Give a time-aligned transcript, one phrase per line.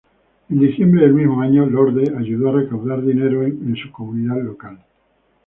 [0.49, 4.79] En diciembre del mismo año, Lorde ayudó a recaudar dinero en su comunidad local.